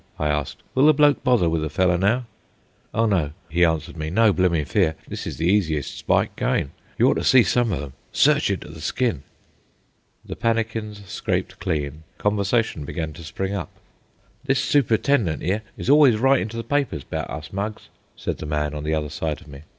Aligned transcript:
I 0.17 0.29
asked. 0.29 0.63
"Will 0.73 0.87
the 0.87 0.95
bloke 0.95 1.23
bother 1.23 1.47
with 1.47 1.63
a 1.63 1.69
fellow 1.69 1.95
now?" 1.95 2.25
"Oh 2.91 3.05
no," 3.05 3.33
he 3.49 3.63
answered 3.63 3.95
me. 3.97 4.09
"No 4.09 4.33
bloomin' 4.33 4.65
fear. 4.65 4.95
This 5.07 5.27
is 5.27 5.37
the 5.37 5.45
easiest 5.45 5.95
spike 5.95 6.35
goin'. 6.35 6.71
Y'oughto 6.97 7.21
see 7.21 7.43
some 7.43 7.71
of 7.71 7.81
them. 7.81 7.93
Search 8.11 8.49
you 8.49 8.57
to 8.57 8.67
the 8.67 8.81
skin." 8.81 9.21
The 10.25 10.35
pannikins 10.35 11.07
scraped 11.07 11.59
clean, 11.59 12.01
conversation 12.17 12.83
began 12.83 13.13
to 13.13 13.23
spring 13.23 13.53
up. 13.53 13.69
"This 14.43 14.57
super'tendent 14.59 15.43
'ere 15.43 15.61
is 15.77 15.87
always 15.87 16.17
writin' 16.17 16.49
to 16.49 16.57
the 16.57 16.63
papers 16.63 17.03
'bout 17.03 17.29
us 17.29 17.53
mugs," 17.53 17.89
said 18.15 18.39
the 18.39 18.47
man 18.47 18.73
on 18.73 18.83
the 18.83 18.95
other 18.95 19.09
side 19.11 19.39
of 19.39 19.47
me. 19.47 19.61